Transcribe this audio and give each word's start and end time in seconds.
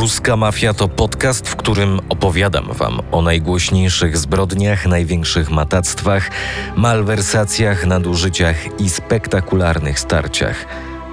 Ruska 0.00 0.36
Mafia 0.36 0.74
to 0.74 0.88
podcast, 0.88 1.48
w 1.48 1.56
którym 1.56 2.00
opowiadam 2.08 2.68
Wam 2.72 3.00
o 3.12 3.22
najgłośniejszych 3.22 4.18
zbrodniach, 4.18 4.86
największych 4.86 5.50
matactwach, 5.50 6.30
malwersacjach, 6.76 7.86
nadużyciach 7.86 8.80
i 8.80 8.90
spektakularnych 8.90 10.00
starciach 10.00 10.66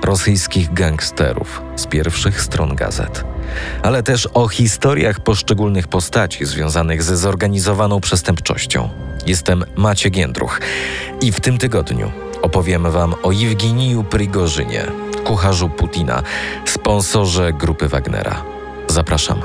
rosyjskich 0.04 0.74
gangsterów 0.74 1.62
z 1.76 1.88
pierwszych 1.88 2.42
stron 2.42 2.76
gazet. 2.76 3.24
Ale 3.84 4.04
też 4.04 4.30
o 4.34 4.48
historiach 4.48 5.20
poszczególnych 5.20 5.88
postaci 5.88 6.46
związanych 6.46 7.04
ze 7.04 7.18
zorganizowaną 7.18 8.00
przestępczością. 8.00 8.90
Jestem 9.26 9.64
Maciek 9.76 10.16
Jędruch 10.16 10.62
i 11.22 11.32
w 11.32 11.40
tym 11.40 11.58
tygodniu 11.58 12.12
opowiem 12.42 12.92
Wam 12.92 13.16
o 13.24 13.32
Jewginiju 13.32 14.04
Prigorzynie, 14.04 14.86
kucharzu 15.24 15.70
Putina, 15.70 16.24
sponsorze 16.66 17.54
grupy 17.54 17.88
Wagnera. 17.88 18.57
Zapraszam. 18.98 19.42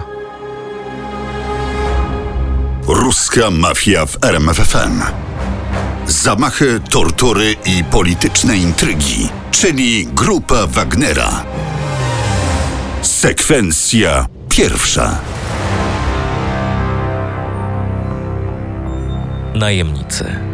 Ruska 2.86 3.50
mafia 3.50 4.06
w 4.06 4.24
RMFFM. 4.24 5.02
Zamachy, 6.06 6.80
tortury 6.90 7.56
i 7.66 7.84
polityczne 7.84 8.56
intrygi, 8.56 9.28
czyli 9.50 10.06
grupa 10.06 10.66
Wagnera. 10.66 11.44
Sekwencja 13.02 14.26
pierwsza. 14.48 15.18
Najemnicy. 19.54 20.51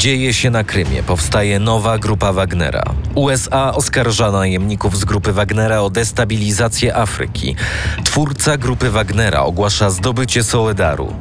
Dzieje 0.00 0.34
się 0.34 0.50
na 0.50 0.64
Krymie, 0.64 1.02
powstaje 1.02 1.58
nowa 1.58 1.98
grupa 1.98 2.32
Wagnera. 2.32 2.82
USA 3.14 3.74
oskarża 3.74 4.30
najemników 4.30 4.96
z 4.96 5.04
grupy 5.04 5.32
Wagnera 5.32 5.80
o 5.80 5.90
destabilizację 5.90 6.96
Afryki. 6.96 7.56
Twórca 8.04 8.56
grupy 8.56 8.90
Wagnera 8.90 9.42
ogłasza 9.42 9.90
zdobycie 9.90 10.42
Soledaru. 10.44 11.14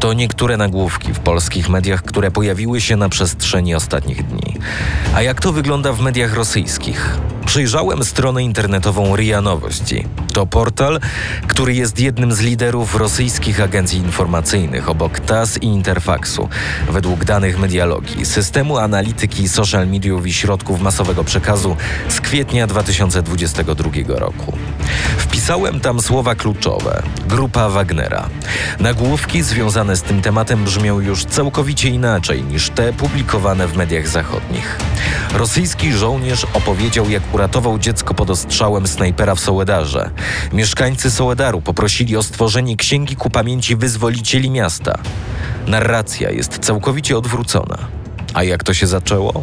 To 0.00 0.12
niektóre 0.12 0.56
nagłówki 0.56 1.14
w 1.14 1.18
polskich 1.18 1.68
mediach, 1.68 2.02
które 2.02 2.30
pojawiły 2.30 2.80
się 2.80 2.96
na 2.96 3.08
przestrzeni 3.08 3.74
ostatnich 3.74 4.26
dni. 4.26 4.56
A 5.14 5.22
jak 5.22 5.40
to 5.40 5.52
wygląda 5.52 5.92
w 5.92 6.00
mediach 6.00 6.34
rosyjskich? 6.34 7.18
Przyjrzałem 7.50 8.04
stronę 8.04 8.42
internetową 8.42 9.16
RIA 9.16 9.40
Nowości. 9.40 10.06
To 10.32 10.46
portal, 10.46 11.00
który 11.46 11.74
jest 11.74 12.00
jednym 12.00 12.32
z 12.32 12.40
liderów 12.40 12.94
rosyjskich 12.94 13.60
agencji 13.60 13.98
informacyjnych 13.98 14.88
obok 14.88 15.20
TAS 15.20 15.58
i 15.62 15.66
Interfaxu. 15.66 16.48
Według 16.90 17.24
danych 17.24 17.58
medialogii, 17.58 18.26
systemu 18.26 18.78
analityki 18.78 19.48
social 19.48 19.88
mediów 19.88 20.26
i 20.26 20.32
środków 20.32 20.80
masowego 20.80 21.24
przekazu 21.24 21.76
z 22.08 22.20
kwietnia 22.20 22.66
2022 22.66 23.90
roku. 24.08 24.52
Wpisałem 25.18 25.80
tam 25.80 26.00
słowa 26.00 26.34
kluczowe: 26.34 27.02
grupa 27.28 27.68
Wagnera. 27.68 28.28
Nagłówki 28.80 29.42
związane 29.42 29.96
z 29.96 30.02
tym 30.02 30.22
tematem 30.22 30.64
brzmią 30.64 31.00
już 31.00 31.24
całkowicie 31.24 31.88
inaczej 31.88 32.42
niż 32.42 32.70
te 32.70 32.92
publikowane 32.92 33.68
w 33.68 33.76
mediach 33.76 34.08
zachodnich. 34.08 34.78
Rosyjski 35.34 35.92
żołnierz 35.92 36.46
opowiedział, 36.54 37.10
jak 37.10 37.22
uratował 37.40 37.78
dziecko 37.78 38.14
pod 38.14 38.30
ostrzałem 38.30 38.86
snajpera 38.86 39.34
w 39.34 39.40
Sołedarze. 39.40 40.10
Mieszkańcy 40.52 41.10
Sołedaru 41.10 41.60
poprosili 41.60 42.16
o 42.16 42.22
stworzenie 42.22 42.76
księgi 42.76 43.16
ku 43.16 43.30
pamięci 43.30 43.76
wyzwolicieli 43.76 44.50
miasta. 44.50 44.98
Narracja 45.66 46.30
jest 46.30 46.58
całkowicie 46.58 47.18
odwrócona. 47.18 47.78
A 48.34 48.42
jak 48.42 48.64
to 48.64 48.74
się 48.74 48.86
zaczęło? 48.86 49.42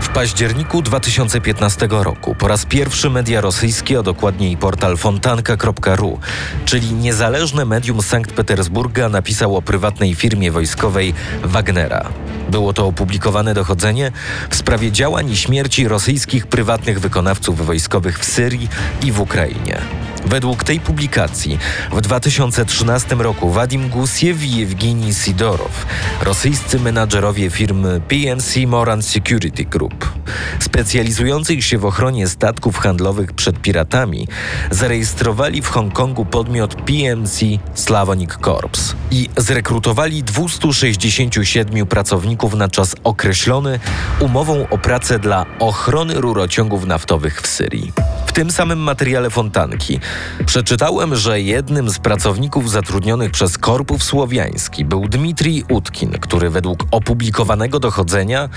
W 0.00 0.08
październiku 0.08 0.82
2015 0.82 1.88
roku 1.90 2.34
po 2.34 2.48
raz 2.48 2.66
pierwszy 2.66 3.10
media 3.10 3.40
rosyjskie, 3.40 3.98
a 3.98 4.02
dokładniej 4.02 4.56
portal 4.56 4.96
fontanka.ru, 4.96 6.18
czyli 6.64 6.92
niezależne 6.92 7.64
medium 7.64 8.02
Sankt 8.02 8.32
Petersburga, 8.32 9.08
napisał 9.08 9.56
o 9.56 9.62
prywatnej 9.62 10.14
firmie 10.14 10.50
wojskowej 10.50 11.14
Wagnera. 11.42 12.08
Było 12.52 12.72
to 12.72 12.86
opublikowane 12.86 13.54
dochodzenie 13.54 14.12
w 14.50 14.56
sprawie 14.56 14.92
działań 14.92 15.30
i 15.30 15.36
śmierci 15.36 15.88
rosyjskich 15.88 16.46
prywatnych 16.46 17.00
wykonawców 17.00 17.66
wojskowych 17.66 18.18
w 18.18 18.24
Syrii 18.24 18.68
i 19.02 19.12
w 19.12 19.20
Ukrainie. 19.20 20.01
Według 20.26 20.64
tej 20.64 20.80
publikacji 20.80 21.58
w 21.92 22.00
2013 22.00 23.14
roku 23.14 23.50
Wadim 23.50 23.88
Gusiew 23.88 24.42
i 24.42 24.62
Evgeni 24.62 25.14
Sidorow, 25.14 25.86
rosyjscy 26.22 26.80
menadżerowie 26.80 27.50
firmy 27.50 28.00
PNC 28.08 28.56
Moran 28.66 29.02
Security 29.02 29.64
Group, 29.64 30.12
specjalizujących 30.58 31.64
się 31.64 31.78
w 31.78 31.84
ochronie 31.84 32.28
statków 32.28 32.78
handlowych 32.78 33.32
przed 33.32 33.60
piratami, 33.60 34.28
zarejestrowali 34.70 35.62
w 35.62 35.68
Hongkongu 35.68 36.24
podmiot 36.24 36.74
PMC 36.74 37.40
Slavonic 37.74 38.30
Corps 38.44 38.94
i 39.10 39.28
zrekrutowali 39.36 40.22
267 40.22 41.86
pracowników 41.86 42.54
na 42.54 42.68
czas 42.68 42.94
określony 43.04 43.80
umową 44.20 44.68
o 44.68 44.78
pracę 44.78 45.18
dla 45.18 45.46
ochrony 45.58 46.14
rurociągów 46.14 46.86
naftowych 46.86 47.42
w 47.42 47.46
Syrii. 47.46 47.92
W 48.32 48.34
tym 48.34 48.50
samym 48.50 48.78
materiale 48.78 49.30
Fontanki 49.30 50.00
przeczytałem, 50.46 51.16
że 51.16 51.40
jednym 51.40 51.90
z 51.90 51.98
pracowników 51.98 52.70
zatrudnionych 52.70 53.30
przez 53.30 53.58
Korpus 53.58 54.02
Słowiański 54.02 54.84
był 54.84 55.08
Dmitrij 55.08 55.64
Utkin, 55.70 56.10
który 56.10 56.50
według 56.50 56.84
opublikowanego 56.90 57.80
dochodzenia 57.80 58.48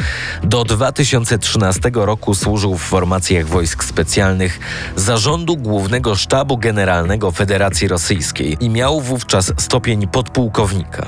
do 0.44 0.64
2013 0.64 1.92
roku 1.94 2.36
służył 2.36 2.78
w 2.78 2.82
formacjach 2.82 3.48
wojsk 3.48 3.84
specjalnych 3.84 4.60
Zarządu 4.96 5.58
Głównego 5.58 6.16
Sztabu 6.16 6.58
Generalnego 6.58 7.32
Federacji 7.32 7.88
Rosyjskiej 7.88 8.58
i 8.60 8.70
miał 8.70 9.02
wówczas 9.02 9.54
stopień 9.58 10.08
podpułkownika. 10.08 11.08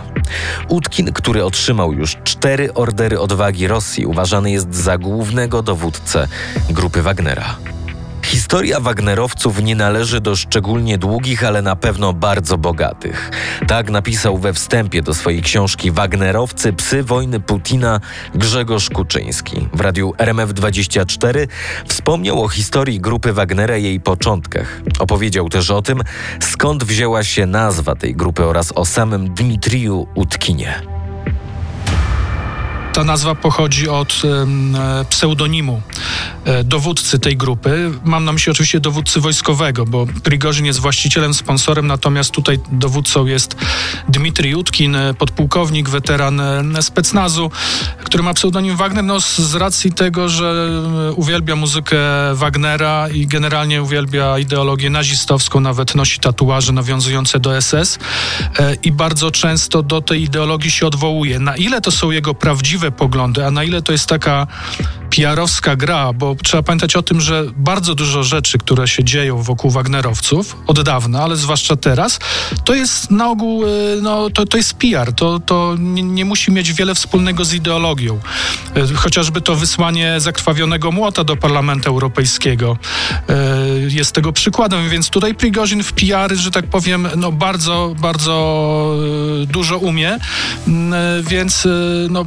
Utkin, 0.67 1.13
który 1.13 1.45
otrzymał 1.45 1.93
już 1.93 2.17
cztery 2.23 2.73
ordery 2.73 3.19
odwagi 3.19 3.67
Rosji, 3.67 4.05
uważany 4.05 4.51
jest 4.51 4.75
za 4.75 4.97
głównego 4.97 5.61
dowódcę 5.61 6.27
grupy 6.69 7.01
Wagnera. 7.01 7.76
Historia 8.27 8.79
Wagnerowców 8.79 9.63
nie 9.63 9.75
należy 9.75 10.21
do 10.21 10.35
szczególnie 10.35 10.97
długich, 10.97 11.43
ale 11.43 11.61
na 11.61 11.75
pewno 11.75 12.13
bardzo 12.13 12.57
bogatych. 12.57 13.31
Tak 13.67 13.89
napisał 13.89 14.37
we 14.37 14.53
wstępie 14.53 15.01
do 15.01 15.13
swojej 15.13 15.41
książki 15.41 15.91
Wagnerowcy 15.91 16.73
Psy 16.73 17.03
wojny 17.03 17.39
Putina 17.39 17.99
Grzegorz 18.35 18.89
Kuczyński. 18.89 19.67
W 19.73 19.81
radiu 19.81 20.13
RMF24 20.17 21.47
wspomniał 21.87 22.43
o 22.43 22.47
historii 22.47 22.99
grupy 22.99 23.33
Wagnera 23.33 23.77
i 23.77 23.83
jej 23.83 23.99
początkach. 23.99 24.81
Opowiedział 24.99 25.49
też 25.49 25.71
o 25.71 25.81
tym, 25.81 26.03
skąd 26.39 26.83
wzięła 26.83 27.23
się 27.23 27.45
nazwa 27.45 27.95
tej 27.95 28.15
grupy 28.15 28.45
oraz 28.45 28.71
o 28.71 28.85
samym 28.85 29.33
Dmitriju 29.33 30.07
Utkinie 30.15 30.96
ta 32.97 33.03
nazwa 33.03 33.35
pochodzi 33.35 33.89
od 33.89 34.21
e, 34.23 35.05
pseudonimu 35.05 35.81
e, 36.45 36.63
dowódcy 36.63 37.19
tej 37.19 37.37
grupy. 37.37 37.91
Mam 38.03 38.25
na 38.25 38.31
myśli 38.31 38.51
oczywiście 38.51 38.79
dowódcy 38.79 39.19
wojskowego, 39.19 39.85
bo 39.85 40.07
Prigorzyn 40.23 40.65
jest 40.65 40.79
właścicielem, 40.79 41.33
sponsorem, 41.33 41.87
natomiast 41.87 42.31
tutaj 42.31 42.59
dowódcą 42.71 43.25
jest 43.25 43.55
Dmitrij 44.09 44.55
Utkin, 44.55 44.95
e, 44.95 45.13
podpułkownik, 45.13 45.89
weteran 45.89 46.41
specnazu, 46.81 47.51
który 48.03 48.23
ma 48.23 48.33
pseudonim 48.33 48.75
Wagner, 48.75 49.03
no 49.03 49.19
z 49.19 49.55
racji 49.55 49.91
tego, 49.91 50.29
że 50.29 50.69
uwielbia 51.15 51.55
muzykę 51.55 51.97
Wagnera 52.33 53.09
i 53.09 53.27
generalnie 53.27 53.83
uwielbia 53.83 54.39
ideologię 54.39 54.89
nazistowską, 54.89 55.59
nawet 55.59 55.95
nosi 55.95 56.19
tatuaże 56.19 56.73
nawiązujące 56.73 57.39
do 57.39 57.61
SS 57.61 57.99
i 58.83 58.91
bardzo 58.91 59.31
często 59.31 59.83
do 59.83 60.01
tej 60.01 60.23
ideologii 60.23 60.71
się 60.71 60.87
odwołuje. 60.87 61.39
Na 61.39 61.55
ile 61.55 61.81
to 61.81 61.91
są 61.91 62.11
jego 62.11 62.33
prawdziwe 62.33 62.86
poglądy, 62.91 63.45
a 63.45 63.51
na 63.51 63.63
ile 63.63 63.81
to 63.81 63.91
jest 63.91 64.09
taka 64.09 64.47
PR-owska 65.09 65.75
gra, 65.75 66.13
bo 66.13 66.35
trzeba 66.43 66.63
pamiętać 66.63 66.95
o 66.95 67.01
tym, 67.01 67.21
że 67.21 67.43
bardzo 67.55 67.95
dużo 67.95 68.23
rzeczy, 68.23 68.57
które 68.57 68.87
się 68.87 69.03
dzieją 69.03 69.43
wokół 69.43 69.71
Wagnerowców 69.71 70.57
od 70.67 70.81
dawna, 70.81 71.23
ale 71.23 71.35
zwłaszcza 71.35 71.75
teraz, 71.75 72.19
to 72.65 72.75
jest 72.75 73.11
na 73.11 73.29
ogół, 73.29 73.65
e, 73.65 73.67
no, 74.01 74.29
to, 74.29 74.45
to 74.45 74.57
jest 74.57 74.73
PR, 74.73 75.13
to, 75.13 75.39
to 75.39 75.75
nie, 75.79 76.03
nie 76.03 76.25
musi 76.25 76.51
mieć 76.51 76.73
wiele 76.73 76.95
wspólnego 76.95 77.45
z 77.45 77.53
ideologią. 77.53 78.19
E, 78.75 78.95
chociażby 78.95 79.41
to 79.41 79.55
wysłanie 79.55 80.15
zakrwawionego 80.19 80.91
młota 80.91 81.23
do 81.23 81.35
Parlamentu 81.35 81.89
Europejskiego 81.89 82.77
e, 83.29 83.35
jest 83.89 84.11
tego 84.11 84.33
przykładem, 84.33 84.89
więc 84.89 85.09
tutaj 85.09 85.35
Prigozin 85.35 85.83
w 85.83 85.93
PR, 85.93 86.35
że 86.35 86.51
tak 86.51 86.65
powiem, 86.65 87.07
no 87.15 87.31
bardzo, 87.31 87.95
bardzo 87.99 88.97
dużo 89.47 89.77
umie, 89.77 90.19
mm, 90.67 91.23
więc 91.23 91.67
no 92.09 92.25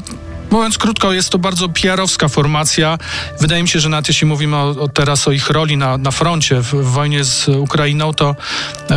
Mówiąc 0.50 0.78
krótko, 0.78 1.12
jest 1.12 1.30
to 1.30 1.38
bardzo 1.38 1.68
PR-owska 1.68 2.28
formacja. 2.28 2.98
Wydaje 3.40 3.62
mi 3.62 3.68
się, 3.68 3.80
że 3.80 3.88
nawet 3.88 4.08
jeśli 4.08 4.26
mówimy 4.26 4.56
o, 4.56 4.68
o 4.68 4.88
teraz 4.88 5.28
o 5.28 5.32
ich 5.32 5.50
roli 5.50 5.76
na, 5.76 5.98
na 5.98 6.10
froncie 6.10 6.60
w, 6.60 6.74
w, 6.74 6.84
wojnie 6.84 7.24
z 7.24 7.48
Ukrainą, 7.48 8.14
to 8.14 8.36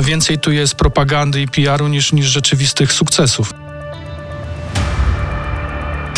więcej 0.01 0.39
tu 0.39 0.51
jest 0.51 0.75
propagandy 0.75 1.41
i 1.41 1.47
PR-u 1.47 1.87
niż, 1.87 2.13
niż 2.13 2.25
rzeczywistych 2.25 2.93
sukcesów. 2.93 3.62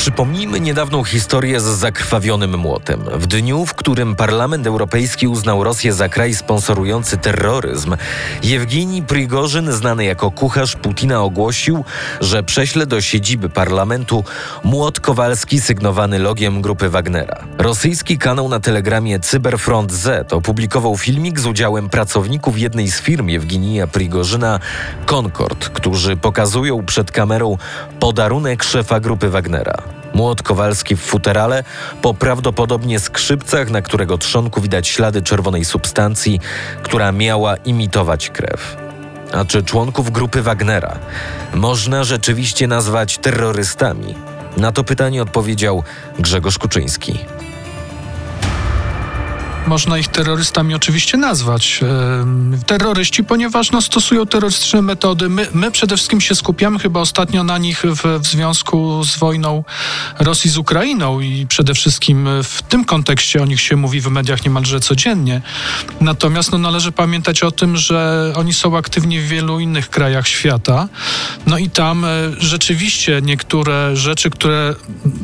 Przypomnijmy 0.05 0.59
niedawną 0.59 1.03
historię 1.03 1.59
z 1.59 1.63
zakrwawionym 1.63 2.57
młotem. 2.57 3.03
W 3.13 3.27
dniu, 3.27 3.65
w 3.65 3.73
którym 3.73 4.15
Parlament 4.15 4.67
Europejski 4.67 5.27
uznał 5.27 5.63
Rosję 5.63 5.93
za 5.93 6.09
kraj 6.09 6.35
sponsorujący 6.35 7.17
terroryzm, 7.17 7.95
Jewgeni 8.43 9.03
Prigorzyn, 9.03 9.71
znany 9.71 10.05
jako 10.05 10.31
kucharz 10.31 10.75
Putina, 10.75 11.21
ogłosił, 11.21 11.85
że 12.21 12.43
prześle 12.43 12.85
do 12.85 13.01
siedziby 13.01 13.49
parlamentu 13.49 14.23
młot 14.63 14.99
kowalski 14.99 15.61
sygnowany 15.61 16.19
logiem 16.19 16.61
grupy 16.61 16.89
Wagnera. 16.89 17.43
Rosyjski 17.57 18.17
kanał 18.17 18.49
na 18.49 18.59
telegramie 18.59 19.19
Cyberfront 19.19 19.91
Z 19.91 20.33
opublikował 20.33 20.97
filmik 20.97 21.39
z 21.39 21.45
udziałem 21.45 21.89
pracowników 21.89 22.59
jednej 22.59 22.87
z 22.87 23.01
firm 23.01 23.27
Jewgenija 23.27 23.87
Prigorzyna 23.87 24.59
Concord, 25.05 25.69
którzy 25.69 26.17
pokazują 26.17 26.85
przed 26.85 27.11
kamerą 27.11 27.57
podarunek 27.99 28.63
szefa 28.63 28.99
grupy 28.99 29.29
Wagnera. 29.29 29.94
Młot 30.13 30.43
Kowalski 30.43 30.95
w 30.95 31.01
futerale, 31.01 31.63
po 32.01 32.13
prawdopodobnie 32.13 32.99
skrzypcach, 32.99 33.69
na 33.69 33.81
którego 33.81 34.17
trzonku 34.17 34.61
widać 34.61 34.87
ślady 34.87 35.21
czerwonej 35.21 35.65
substancji, 35.65 36.39
która 36.83 37.11
miała 37.11 37.55
imitować 37.55 38.29
krew. 38.29 38.77
A 39.33 39.45
czy 39.45 39.63
członków 39.63 40.11
grupy 40.11 40.41
Wagnera 40.41 40.99
można 41.53 42.03
rzeczywiście 42.03 42.67
nazwać 42.67 43.17
terrorystami? 43.17 44.15
Na 44.57 44.71
to 44.71 44.83
pytanie 44.83 45.21
odpowiedział 45.21 45.83
Grzegorz 46.19 46.57
Kuczyński. 46.57 47.19
Można 49.67 49.97
ich 49.97 50.07
terrorystami 50.07 50.75
oczywiście 50.75 51.17
nazwać. 51.17 51.79
Terroryści, 52.65 53.23
ponieważ 53.23 53.71
no, 53.71 53.81
stosują 53.81 54.25
terrorystyczne 54.25 54.81
metody. 54.81 55.29
My, 55.29 55.47
my 55.53 55.71
przede 55.71 55.97
wszystkim 55.97 56.21
się 56.21 56.35
skupiamy 56.35 56.79
chyba 56.79 56.99
ostatnio 56.99 57.43
na 57.43 57.57
nich 57.57 57.83
w, 57.85 58.19
w 58.19 58.25
związku 58.25 59.03
z 59.03 59.17
wojną 59.17 59.63
Rosji 60.19 60.49
z 60.49 60.57
Ukrainą 60.57 61.19
i 61.19 61.47
przede 61.47 61.73
wszystkim 61.73 62.27
w 62.43 62.61
tym 62.61 62.85
kontekście 62.85 63.41
o 63.41 63.45
nich 63.45 63.61
się 63.61 63.75
mówi 63.75 64.01
w 64.01 64.07
mediach 64.07 64.43
niemalże 64.45 64.79
codziennie. 64.79 65.41
Natomiast 66.01 66.51
no, 66.51 66.57
należy 66.57 66.91
pamiętać 66.91 67.43
o 67.43 67.51
tym, 67.51 67.77
że 67.77 68.33
oni 68.35 68.53
są 68.53 68.77
aktywni 68.77 69.19
w 69.19 69.27
wielu 69.27 69.59
innych 69.59 69.89
krajach 69.89 70.27
świata. 70.27 70.87
No 71.47 71.57
i 71.57 71.69
tam 71.69 72.05
e, 72.05 72.09
rzeczywiście 72.37 73.21
niektóre 73.21 73.95
rzeczy, 73.95 74.29
które 74.29 74.75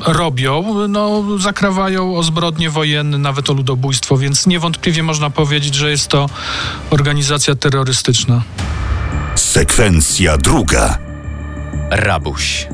robią, 0.06 0.88
no, 0.88 1.24
zakrawają 1.40 2.18
o 2.18 2.24
zbrodnie 2.24 2.70
wojenne, 2.70 3.18
nawet 3.18 3.50
o 3.50 3.54
ludobójstwo, 3.54 4.18
więc 4.18 4.31
więc 4.32 4.48
niewątpliwie 4.48 5.04
można 5.04 5.30
powiedzieć, 5.30 5.76
że 5.76 5.92
jest 5.92 6.08
to 6.08 6.30
organizacja 6.90 7.56
terrorystyczna. 7.56 8.42
Sekwencja 9.36 10.38
druga. 10.38 10.98
Rabuś. 11.90 12.68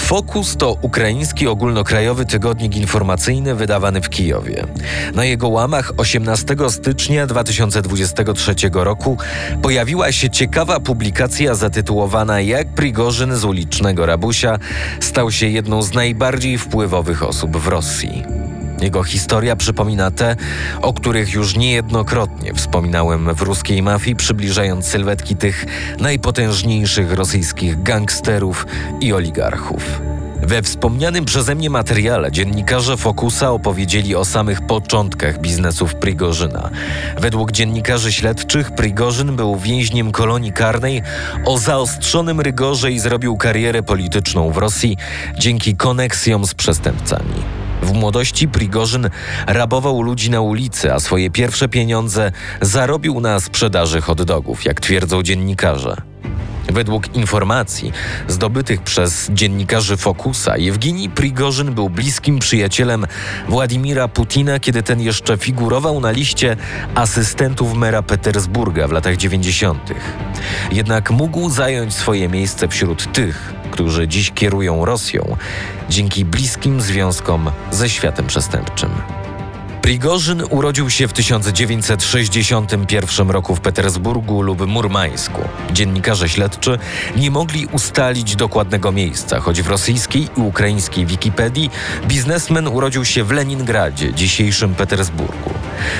Fokus 0.00 0.56
to 0.56 0.72
ukraiński 0.72 1.48
ogólnokrajowy 1.48 2.26
tygodnik 2.26 2.76
informacyjny 2.76 3.54
wydawany 3.54 4.00
w 4.00 4.08
Kijowie. 4.08 4.66
Na 5.14 5.24
jego 5.24 5.48
łamach 5.48 5.92
18 5.96 6.56
stycznia 6.68 7.26
2023 7.26 8.54
roku 8.72 9.18
pojawiła 9.62 10.12
się 10.12 10.30
ciekawa 10.30 10.80
publikacja 10.80 11.54
zatytułowana 11.54 12.40
Jak 12.40 12.74
Prigorzyn 12.74 13.36
z 13.36 13.44
ulicznego 13.44 14.06
Rabusia 14.06 14.58
stał 15.00 15.30
się 15.30 15.46
jedną 15.46 15.82
z 15.82 15.92
najbardziej 15.92 16.58
wpływowych 16.58 17.22
osób 17.22 17.56
w 17.56 17.66
Rosji. 17.66 18.22
Jego 18.80 19.02
historia 19.02 19.56
przypomina 19.56 20.10
te, 20.10 20.36
o 20.82 20.92
których 20.92 21.32
już 21.32 21.56
niejednokrotnie 21.56 22.54
wspominałem 22.54 23.34
w 23.34 23.42
ruskiej 23.42 23.82
mafii, 23.82 24.16
przybliżając 24.16 24.86
sylwetki 24.86 25.36
tych 25.36 25.66
najpotężniejszych 25.98 27.12
rosyjskich 27.12 27.82
gangsterów 27.82 28.66
i 29.00 29.12
oligarchów. 29.12 30.00
We 30.46 30.62
wspomnianym 30.62 31.24
przeze 31.24 31.54
mnie 31.54 31.70
materiale 31.70 32.32
dziennikarze 32.32 32.96
Fokusa 32.96 33.50
opowiedzieli 33.50 34.14
o 34.14 34.24
samych 34.24 34.66
początkach 34.66 35.40
biznesów 35.40 35.94
Prigorzyna. 35.94 36.70
Według 37.18 37.52
dziennikarzy 37.52 38.12
śledczych 38.12 38.70
Prigorzyn 38.70 39.36
był 39.36 39.56
więźniem 39.56 40.12
kolonii 40.12 40.52
karnej 40.52 41.02
o 41.44 41.58
zaostrzonym 41.58 42.40
rygorze 42.40 42.92
i 42.92 42.98
zrobił 42.98 43.36
karierę 43.36 43.82
polityczną 43.82 44.50
w 44.50 44.56
Rosji 44.56 44.96
dzięki 45.38 45.76
koneksjom 45.76 46.46
z 46.46 46.54
przestępcami. 46.54 47.63
W 47.82 47.92
młodości 47.92 48.48
Prigorzyn 48.48 49.10
rabował 49.46 50.02
ludzi 50.02 50.30
na 50.30 50.40
ulicy, 50.40 50.94
a 50.94 51.00
swoje 51.00 51.30
pierwsze 51.30 51.68
pieniądze 51.68 52.32
zarobił 52.60 53.20
na 53.20 53.40
sprzedaży 53.40 54.00
hot 54.00 54.22
dogów, 54.22 54.64
jak 54.64 54.80
twierdzą 54.80 55.22
dziennikarze. 55.22 55.96
Według 56.68 57.16
informacji 57.16 57.92
zdobytych 58.28 58.82
przez 58.82 59.30
dziennikarzy 59.30 59.96
Fokusa, 59.96 60.56
Jewgeni 60.56 61.10
Prigorzyn 61.10 61.74
był 61.74 61.90
bliskim 61.90 62.38
przyjacielem 62.38 63.06
Władimira 63.48 64.08
Putina, 64.08 64.60
kiedy 64.60 64.82
ten 64.82 65.00
jeszcze 65.00 65.38
figurował 65.38 66.00
na 66.00 66.10
liście 66.10 66.56
asystentów 66.94 67.74
mera 67.74 68.02
Petersburga 68.02 68.88
w 68.88 68.92
latach 68.92 69.16
90. 69.16 69.90
Jednak 70.72 71.10
mógł 71.10 71.50
zająć 71.50 71.94
swoje 71.94 72.28
miejsce 72.28 72.68
wśród 72.68 73.12
tych, 73.12 73.54
którzy 73.74 74.08
dziś 74.08 74.30
kierują 74.30 74.84
Rosją, 74.84 75.36
dzięki 75.90 76.24
bliskim 76.24 76.80
związkom 76.80 77.50
ze 77.70 77.88
światem 77.88 78.26
przestępczym. 78.26 78.90
Prigorzyn 79.82 80.42
urodził 80.50 80.90
się 80.90 81.08
w 81.08 81.12
1961 81.12 83.30
roku 83.30 83.54
w 83.54 83.60
Petersburgu 83.60 84.42
lub 84.42 84.66
Murmańsku. 84.66 85.40
Dziennikarze 85.72 86.28
śledczy 86.28 86.78
nie 87.16 87.30
mogli 87.30 87.66
ustalić 87.66 88.36
dokładnego 88.36 88.92
miejsca, 88.92 89.40
choć 89.40 89.62
w 89.62 89.68
rosyjskiej 89.68 90.28
i 90.36 90.40
ukraińskiej 90.40 91.06
Wikipedii 91.06 91.70
biznesmen 92.08 92.68
urodził 92.68 93.04
się 93.04 93.24
w 93.24 93.30
Leningradzie, 93.30 94.12
dzisiejszym 94.12 94.74
Petersburgu. 94.74 95.50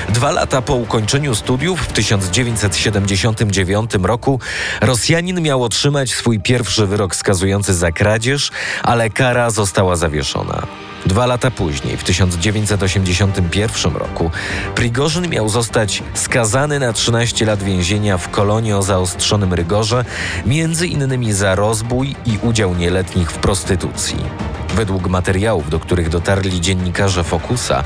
Dwa 0.09 0.31
lata 0.31 0.61
po 0.61 0.75
ukończeniu 0.75 1.35
studiów 1.35 1.81
w 1.81 1.93
1979 1.93 3.91
roku 4.03 4.39
Rosjanin 4.81 5.41
miał 5.41 5.63
otrzymać 5.63 6.13
swój 6.13 6.39
pierwszy 6.39 6.87
wyrok 6.87 7.15
skazujący 7.15 7.73
za 7.73 7.91
kradzież, 7.91 8.51
ale 8.83 9.09
kara 9.09 9.49
została 9.49 9.95
zawieszona. 9.95 10.67
Dwa 11.05 11.25
lata 11.25 11.51
później, 11.51 11.97
w 11.97 12.03
1981 12.03 13.95
roku, 13.95 14.31
Prigorzyn 14.75 15.29
miał 15.29 15.49
zostać 15.49 16.03
skazany 16.13 16.79
na 16.79 16.93
13 16.93 17.45
lat 17.45 17.63
więzienia 17.63 18.17
w 18.17 18.29
kolonii 18.29 18.73
o 18.73 18.81
zaostrzonym 18.81 19.53
rygorze, 19.53 20.05
między 20.45 20.87
innymi 20.87 21.33
za 21.33 21.55
rozbój 21.55 22.15
i 22.25 22.37
udział 22.41 22.75
nieletnich 22.75 23.31
w 23.31 23.37
prostytucji. 23.37 24.17
Według 24.75 25.07
materiałów, 25.07 25.69
do 25.69 25.79
których 25.79 26.09
dotarli 26.09 26.61
dziennikarze 26.61 27.23
Fokusa, 27.23 27.83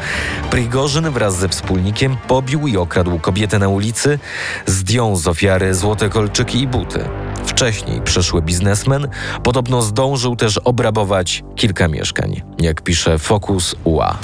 Prigorzyn 0.51 1.09
wraz 1.09 1.38
ze 1.38 1.50
wspólnikiem 1.50 2.18
pobił 2.27 2.68
i 2.68 2.77
okradł 2.77 3.19
kobietę 3.19 3.59
na 3.59 3.68
ulicy, 3.68 4.19
zdjął 4.65 5.15
z 5.15 5.27
ofiary 5.27 5.75
złote 5.75 6.10
kolczyki 6.10 6.62
i 6.62 6.67
buty. 6.67 7.05
Wcześniej 7.46 8.01
przyszły 8.01 8.41
biznesmen 8.41 9.08
podobno 9.43 9.81
zdążył 9.81 10.36
też 10.36 10.58
obrabować 10.58 11.43
kilka 11.55 11.88
mieszkań, 11.88 12.41
jak 12.60 12.81
pisze 12.81 13.19
Focus 13.19 13.75
UA. 13.84 14.17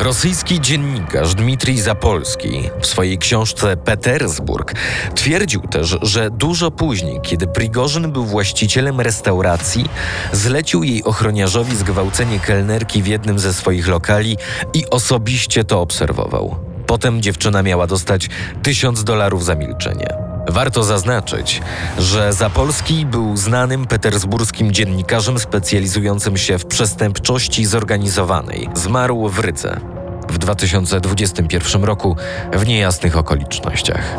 Rosyjski 0.00 0.60
dziennikarz 0.60 1.34
Dmitrij 1.34 1.78
Zapolski 1.78 2.70
w 2.80 2.86
swojej 2.86 3.18
książce 3.18 3.76
Petersburg 3.76 4.74
twierdził 5.14 5.60
też, 5.60 5.98
że 6.02 6.30
dużo 6.30 6.70
później, 6.70 7.20
kiedy 7.22 7.46
Prigorzyn 7.46 8.12
był 8.12 8.24
właścicielem 8.24 9.00
restauracji, 9.00 9.84
zlecił 10.32 10.82
jej 10.82 11.04
ochroniarzowi 11.04 11.76
zgwałcenie 11.76 12.38
kelnerki 12.38 13.02
w 13.02 13.06
jednym 13.06 13.38
ze 13.38 13.54
swoich 13.54 13.88
lokali 13.88 14.36
i 14.74 14.90
osobiście 14.90 15.64
to 15.64 15.80
obserwował. 15.80 16.56
Potem 16.86 17.22
dziewczyna 17.22 17.62
miała 17.62 17.86
dostać 17.86 18.28
tysiąc 18.62 19.04
dolarów 19.04 19.44
za 19.44 19.54
milczenie. 19.54 20.29
Warto 20.50 20.82
zaznaczyć, 20.82 21.62
że 21.98 22.32
Zapolski 22.32 23.06
był 23.06 23.36
znanym 23.36 23.86
petersburskim 23.86 24.72
dziennikarzem 24.72 25.38
specjalizującym 25.38 26.36
się 26.36 26.58
w 26.58 26.66
przestępczości 26.66 27.66
zorganizowanej. 27.66 28.68
Zmarł 28.74 29.28
w 29.28 29.38
Rydze 29.38 29.80
w 30.28 30.38
2021 30.38 31.84
roku 31.84 32.16
w 32.52 32.66
niejasnych 32.66 33.16
okolicznościach. 33.16 34.16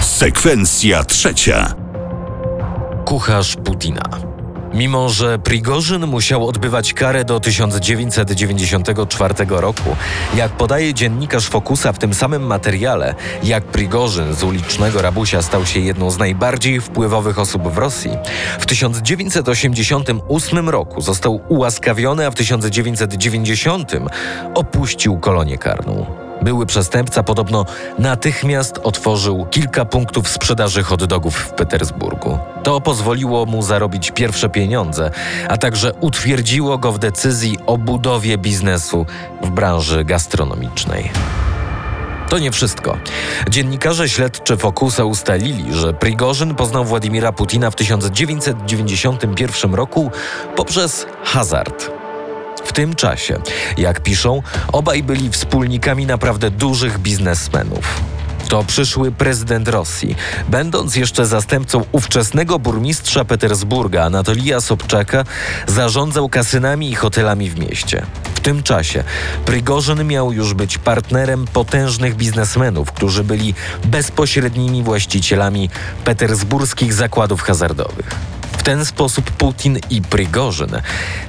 Sekwencja 0.00 1.04
trzecia. 1.04 1.74
Kucharz 3.04 3.56
Putina. 3.56 4.31
Mimo, 4.74 5.08
że 5.08 5.38
Prigorzyn 5.38 6.06
musiał 6.06 6.48
odbywać 6.48 6.94
karę 6.94 7.24
do 7.24 7.40
1994 7.40 9.34
roku, 9.48 9.96
jak 10.34 10.52
podaje 10.52 10.94
dziennikarz 10.94 11.48
Fokusa 11.48 11.92
w 11.92 11.98
tym 11.98 12.14
samym 12.14 12.46
materiale, 12.46 13.14
jak 13.42 13.64
Prigorzyn 13.64 14.34
z 14.34 14.42
ulicznego 14.42 15.02
rabusia 15.02 15.42
stał 15.42 15.66
się 15.66 15.80
jedną 15.80 16.10
z 16.10 16.18
najbardziej 16.18 16.80
wpływowych 16.80 17.38
osób 17.38 17.68
w 17.68 17.78
Rosji, 17.78 18.10
w 18.60 18.66
1988 18.66 20.68
roku 20.68 21.00
został 21.00 21.40
ułaskawiony, 21.48 22.26
a 22.26 22.30
w 22.30 22.34
1990 22.34 23.92
opuścił 24.54 25.18
kolonię 25.18 25.58
karną. 25.58 26.31
Były 26.42 26.66
przestępca 26.66 27.22
podobno 27.22 27.66
natychmiast 27.98 28.78
otworzył 28.82 29.46
kilka 29.50 29.84
punktów 29.84 30.28
sprzedaży 30.28 30.82
hot 30.82 31.04
dogów 31.04 31.36
w 31.36 31.52
Petersburgu. 31.52 32.38
To 32.62 32.80
pozwoliło 32.80 33.46
mu 33.46 33.62
zarobić 33.62 34.10
pierwsze 34.10 34.48
pieniądze, 34.48 35.10
a 35.48 35.56
także 35.56 35.92
utwierdziło 36.00 36.78
go 36.78 36.92
w 36.92 36.98
decyzji 36.98 37.58
o 37.66 37.78
budowie 37.78 38.38
biznesu 38.38 39.06
w 39.42 39.50
branży 39.50 40.04
gastronomicznej. 40.04 41.10
To 42.28 42.38
nie 42.38 42.50
wszystko. 42.50 42.96
Dziennikarze 43.48 44.08
śledczy 44.08 44.56
Fokusa 44.56 45.04
ustalili, 45.04 45.74
że 45.74 45.94
Prigorzyn 45.94 46.54
poznał 46.54 46.84
Władimira 46.84 47.32
Putina 47.32 47.70
w 47.70 47.74
1991 47.74 49.74
roku 49.74 50.10
poprzez 50.56 51.06
hazard. 51.24 52.01
W 52.72 52.74
tym 52.74 52.94
czasie, 52.94 53.38
jak 53.78 54.00
piszą, 54.00 54.42
obaj 54.72 55.02
byli 55.02 55.30
wspólnikami 55.30 56.06
naprawdę 56.06 56.50
dużych 56.50 56.98
biznesmenów. 56.98 58.00
To 58.48 58.64
przyszły 58.64 59.12
prezydent 59.12 59.68
Rosji, 59.68 60.16
będąc 60.48 60.96
jeszcze 60.96 61.26
zastępcą 61.26 61.84
ówczesnego 61.92 62.58
burmistrza 62.58 63.24
Petersburga 63.24 64.04
Anatolija 64.04 64.60
Sobczaka, 64.60 65.24
zarządzał 65.66 66.28
kasynami 66.28 66.90
i 66.90 66.94
hotelami 66.94 67.50
w 67.50 67.58
mieście. 67.58 68.06
W 68.34 68.40
tym 68.40 68.62
czasie 68.62 69.04
Prygorzyn 69.44 70.04
miał 70.04 70.32
już 70.32 70.54
być 70.54 70.78
partnerem 70.78 71.44
potężnych 71.44 72.16
biznesmenów, 72.16 72.92
którzy 72.92 73.24
byli 73.24 73.54
bezpośrednimi 73.84 74.82
właścicielami 74.82 75.70
petersburskich 76.04 76.92
zakładów 76.92 77.42
hazardowych. 77.42 78.10
W 78.62 78.64
ten 78.64 78.84
sposób 78.84 79.30
Putin 79.30 79.78
i 79.90 80.02
Prygorzyn 80.02 80.70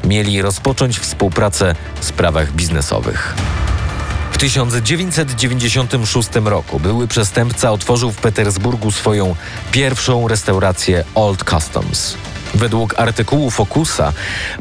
mieli 0.03 0.41
rozpocząć 0.41 0.99
współpracę 0.99 1.75
w 1.99 2.05
sprawach 2.05 2.51
biznesowych. 2.51 3.35
W 4.31 4.37
1996 4.37 6.29
roku 6.45 6.79
były 6.79 7.07
przestępca 7.07 7.71
otworzył 7.71 8.11
w 8.11 8.17
Petersburgu 8.17 8.91
swoją 8.91 9.35
pierwszą 9.71 10.27
restaurację 10.27 11.03
Old 11.15 11.43
Customs. 11.49 12.17
Według 12.53 12.99
artykułu 12.99 13.51
Fokusa, 13.51 14.13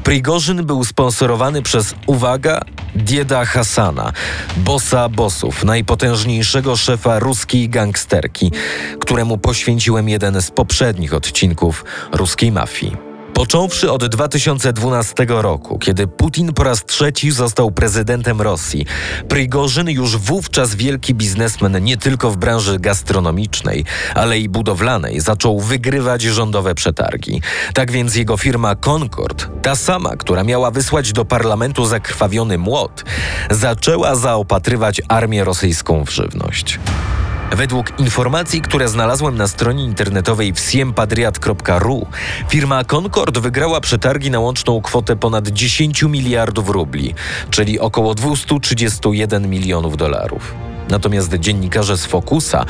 Prigorzyn 0.05 0.67
był 0.67 0.85
sponsorowany 0.85 1.63
przez, 1.63 1.95
uwaga, 2.07 2.61
Dieda 2.95 3.45
Hasana, 3.45 4.13
bossa 4.57 5.09
bossów, 5.09 5.65
najpotężniejszego 5.65 6.77
szefa 6.77 7.19
ruskiej 7.19 7.69
gangsterki, 7.69 8.53
któremu 9.01 9.39
poświęciłem 9.39 10.09
jeden 10.09 10.43
z 10.43 10.51
poprzednich 10.51 11.15
odcinków 11.15 11.85
ruskiej 12.13 12.53
mafii. 12.53 13.12
Począwszy 13.35 13.93
od 13.93 14.07
2012 14.07 15.27
roku, 15.29 15.79
kiedy 15.79 16.07
Putin 16.07 16.53
po 16.53 16.65
raz 16.65 16.85
trzeci 16.85 17.31
został 17.31 17.71
prezydentem 17.71 18.41
Rosji, 18.41 18.87
Prigorzyn 19.29 19.91
już 19.91 20.17
wówczas 20.17 20.75
wielki 20.75 21.15
biznesmen 21.15 21.85
nie 21.85 21.97
tylko 21.97 22.31
w 22.31 22.37
branży 22.37 22.79
gastronomicznej, 22.79 23.85
ale 24.15 24.39
i 24.39 24.49
budowlanej 24.49 25.21
zaczął 25.21 25.61
wygrywać 25.61 26.23
rządowe 26.23 26.75
przetargi. 26.75 27.41
Tak 27.75 27.91
więc 27.91 28.17
jego 28.17 28.37
firma 28.37 28.75
Concord, 28.75 29.49
ta 29.63 29.77
sama, 29.77 30.17
która 30.17 30.45
miała 30.45 30.71
wysłać 30.71 31.13
do 31.13 31.25
parlamentu 31.25 31.87
zakrwawiony 31.87 32.59
młot, 32.59 33.05
zaczęła 33.51 34.15
zaopatrywać 34.15 35.01
armię 35.09 35.45
rosyjską 35.45 36.05
w 36.05 36.11
żywność. 36.11 36.79
Według 37.57 38.01
informacji, 38.01 38.61
które 38.61 38.89
znalazłem 38.89 39.37
na 39.37 39.49
stronie 39.49 39.85
internetowej 39.85 40.53
wsiempadriat.ru, 40.53 42.07
firma 42.49 42.85
Concord 42.85 43.39
wygrała 43.39 43.81
przetargi 43.81 44.31
na 44.31 44.41
łączną 44.41 44.83
kwotę 44.83 45.17
ponad 45.17 45.49
10 45.49 46.03
miliardów 46.03 46.69
rubli, 46.69 47.15
czyli 47.51 47.81
około 47.81 48.15
231 48.15 49.51
milionów 49.51 49.97
dolarów. 49.97 50.55
Natomiast 50.89 51.35
dziennikarze 51.35 51.97
z 51.99 52.07
Fokusa 52.07 52.65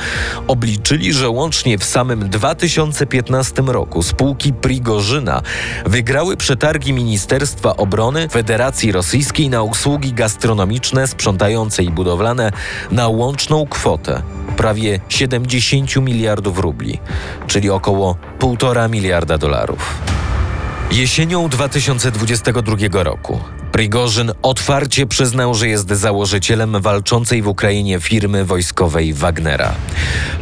obliczyli, 0.47 1.13
że 1.13 1.29
łącznie 1.29 1.77
w 1.77 1.83
samym 1.83 2.29
2015 2.29 3.61
roku 3.61 4.03
spółki 4.03 4.53
Prigorzyna 4.53 5.41
wygrały 5.85 6.37
przetargi 6.37 6.93
Ministerstwa 6.93 7.75
Obrony 7.75 8.29
Federacji 8.29 8.91
Rosyjskiej 8.91 9.49
na 9.49 9.63
usługi 9.63 10.13
gastronomiczne, 10.13 11.07
sprzątające 11.07 11.83
i 11.83 11.89
budowlane 11.89 12.51
na 12.91 13.07
łączną 13.07 13.67
kwotę 13.67 14.21
prawie 14.53 14.99
70 15.09 15.95
miliardów 15.95 16.59
rubli, 16.59 16.99
czyli 17.47 17.69
około 17.69 18.17
1,5 18.39 18.89
miliarda 18.89 19.37
dolarów. 19.37 19.95
Jesienią 20.91 21.49
2022 21.49 23.03
roku 23.03 23.39
Prigorzyn 23.73 24.31
otwarcie 24.41 25.05
przyznał, 25.05 25.55
że 25.55 25.67
jest 25.67 25.89
założycielem 25.89 26.81
walczącej 26.81 27.41
w 27.41 27.47
Ukrainie 27.47 27.99
firmy 27.99 28.45
wojskowej 28.45 29.13
Wagnera. 29.13 29.71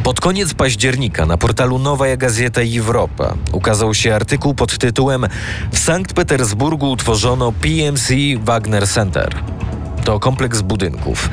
Pod 0.02 0.20
koniec 0.20 0.54
października 0.54 1.26
na 1.26 1.36
portalu 1.36 1.78
Nowa 1.78 2.16
Gazeta 2.16 2.60
Europa 2.78 3.34
ukazał 3.52 3.94
się 3.94 4.14
artykuł 4.14 4.54
pod 4.54 4.78
tytułem 4.78 5.26
W 5.72 5.78
Sankt 5.78 6.12
Petersburgu 6.12 6.90
utworzono 6.90 7.52
PMC 7.52 8.14
Wagner 8.44 8.88
Center. 8.88 9.61
To 10.04 10.20
kompleks 10.20 10.62
budynków. 10.62 11.30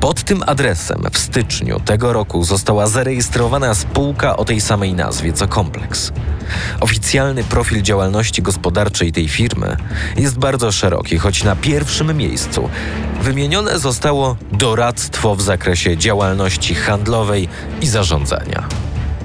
Pod 0.00 0.22
tym 0.22 0.42
adresem 0.46 1.02
w 1.12 1.18
styczniu 1.18 1.80
tego 1.80 2.12
roku 2.12 2.44
została 2.44 2.86
zarejestrowana 2.86 3.74
spółka 3.74 4.36
o 4.36 4.44
tej 4.44 4.60
samej 4.60 4.94
nazwie 4.94 5.32
co 5.32 5.48
kompleks. 5.48 6.12
Oficjalny 6.80 7.44
profil 7.44 7.82
działalności 7.82 8.42
gospodarczej 8.42 9.12
tej 9.12 9.28
firmy 9.28 9.76
jest 10.16 10.38
bardzo 10.38 10.72
szeroki, 10.72 11.18
choć 11.18 11.44
na 11.44 11.56
pierwszym 11.56 12.16
miejscu 12.16 12.68
wymienione 13.22 13.78
zostało 13.78 14.36
doradztwo 14.52 15.36
w 15.36 15.42
zakresie 15.42 15.96
działalności 15.96 16.74
handlowej 16.74 17.48
i 17.80 17.86
zarządzania. 17.86 18.68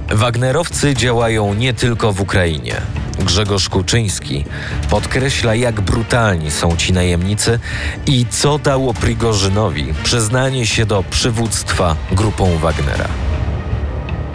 Wagnerowcy 0.10 0.94
działają 0.94 1.54
nie 1.54 1.74
tylko 1.74 2.14
w 2.14 2.22
Ukrainie. 2.22 2.82
Grzegorz 3.26 3.70
Kuczyński 3.70 4.46
podkreśla, 4.90 5.56
jak 5.56 5.82
brutalni 5.82 6.52
są 6.52 6.78
ci 6.78 6.94
najemnicy 6.94 7.60
i 8.08 8.26
co 8.30 8.60
dało 8.60 8.94
Prigorzynowi 8.94 9.94
przyznanie 10.04 10.68
się 10.68 10.86
do 10.86 11.04
przywództwa 11.04 11.96
grupą 12.12 12.58
Wagnera. 12.58 13.25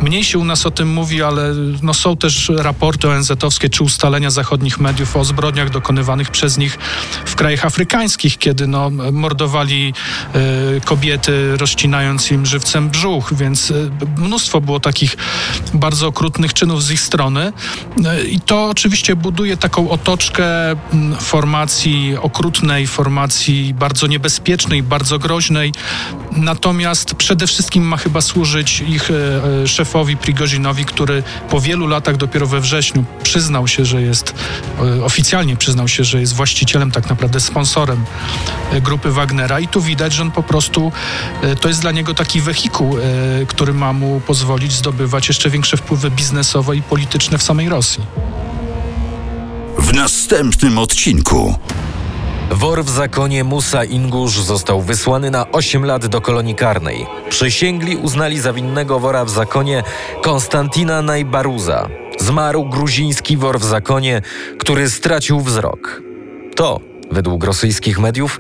Mniej 0.02 0.24
się 0.24 0.38
u 0.38 0.44
nas 0.44 0.66
o 0.66 0.70
tym 0.70 0.88
mówi, 0.92 1.22
ale 1.22 1.54
no 1.82 1.94
są 1.94 2.16
też 2.16 2.52
raporty 2.56 3.08
ONZ-owskie 3.08 3.70
czy 3.70 3.84
ustalenia 3.84 4.30
zachodnich 4.30 4.80
mediów 4.80 5.16
o 5.16 5.24
zbrodniach 5.24 5.70
dokonywanych 5.70 6.30
przez 6.30 6.58
nich 6.58 6.78
w 7.24 7.34
krajach 7.34 7.64
afrykańskich, 7.64 8.38
kiedy 8.38 8.66
no, 8.66 8.90
mordowali 9.12 9.94
y, 10.76 10.80
kobiety, 10.84 11.56
rozcinając 11.56 12.30
im 12.30 12.46
żywcem 12.46 12.90
brzuch, 12.90 13.34
więc 13.34 13.70
y, 13.70 13.90
mnóstwo 14.18 14.60
było 14.60 14.80
takich 14.80 15.16
bardzo 15.74 16.06
okrutnych 16.06 16.54
czynów 16.54 16.84
z 16.84 16.90
ich 16.90 17.00
strony. 17.00 17.52
Y, 18.22 18.28
I 18.28 18.40
to 18.40 18.66
oczywiście 18.66 19.16
buduje 19.16 19.56
taką 19.56 19.90
otoczkę 19.90 20.44
formacji 21.20 22.16
okrutnej, 22.22 22.86
formacji 22.86 23.74
bardzo 23.74 24.06
niebezpiecznej, 24.06 24.82
bardzo 24.82 25.18
groźnej. 25.18 25.72
Natomiast 26.32 27.14
przede 27.14 27.46
wszystkim 27.46 27.84
ma 27.84 27.96
chyba 27.96 28.20
służyć 28.20 28.80
ich 28.80 29.10
szef 29.66 29.89
szefowi 29.90 30.16
Prigozinowi, 30.16 30.84
który 30.84 31.22
po 31.50 31.60
wielu 31.60 31.86
latach 31.86 32.16
dopiero 32.16 32.46
we 32.46 32.60
wrześniu 32.60 33.04
przyznał 33.22 33.68
się, 33.68 33.84
że 33.84 34.02
jest, 34.02 34.34
e, 34.78 35.04
oficjalnie 35.04 35.56
przyznał 35.56 35.88
się, 35.88 36.04
że 36.04 36.20
jest 36.20 36.34
właścicielem, 36.34 36.90
tak 36.90 37.10
naprawdę 37.10 37.40
sponsorem 37.40 38.04
e, 38.72 38.80
grupy 38.80 39.10
Wagnera 39.10 39.60
i 39.60 39.68
tu 39.68 39.80
widać, 39.82 40.12
że 40.12 40.22
on 40.22 40.30
po 40.30 40.42
prostu, 40.42 40.92
e, 41.42 41.56
to 41.56 41.68
jest 41.68 41.80
dla 41.80 41.92
niego 41.92 42.14
taki 42.14 42.40
wehikuł, 42.40 42.96
który 43.46 43.74
ma 43.74 43.92
mu 43.92 44.20
pozwolić 44.20 44.72
zdobywać 44.72 45.28
jeszcze 45.28 45.50
większe 45.50 45.76
wpływy 45.76 46.10
biznesowe 46.10 46.76
i 46.76 46.82
polityczne 46.82 47.38
w 47.38 47.42
samej 47.42 47.68
Rosji. 47.68 48.02
W 49.78 49.92
następnym 49.94 50.78
odcinku 50.78 51.54
Wor 52.50 52.84
w 52.84 52.90
zakonie 52.90 53.44
Musa 53.44 53.84
Ingusz 53.84 54.40
został 54.40 54.82
wysłany 54.82 55.30
na 55.30 55.50
8 55.50 55.84
lat 55.84 56.06
do 56.06 56.20
kolonii 56.20 56.54
karnej. 56.54 57.06
Przysięgli 57.28 57.96
uznali 57.96 58.40
za 58.40 58.52
winnego 58.52 59.00
wora 59.00 59.24
w 59.24 59.30
zakonie 59.30 59.82
Konstantina 60.22 61.02
Najbaruza. 61.02 61.88
Zmarł 62.18 62.64
gruziński 62.64 63.36
wor 63.36 63.60
w 63.60 63.64
zakonie, 63.64 64.22
który 64.58 64.90
stracił 64.90 65.40
wzrok. 65.40 66.02
To, 66.56 66.80
według 67.10 67.44
rosyjskich 67.44 67.98
mediów, 67.98 68.38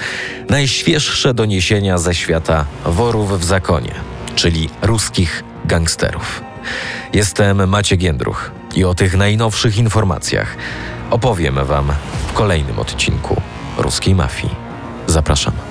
najświeższe 0.48 1.34
doniesienia 1.34 1.98
ze 1.98 2.14
świata 2.14 2.66
worów 2.84 3.40
w 3.40 3.44
zakonie, 3.44 3.94
czyli 4.34 4.68
ruskich 4.82 5.44
gangsterów. 5.64 6.42
Jestem 7.12 7.68
Maciek 7.68 8.02
Jędruch 8.02 8.50
i 8.74 8.84
o 8.84 8.94
tych 8.94 9.16
najnowszych 9.16 9.78
informacjach 9.78 10.56
opowiem 11.10 11.64
Wam 11.64 11.92
w 12.28 12.32
kolejnym 12.32 12.78
odcinku 12.78 13.49
ruskiej 13.78 14.14
mafii. 14.14 14.54
Zapraszam. 15.06 15.69